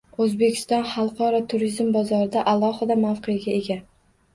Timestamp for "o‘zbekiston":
0.23-0.87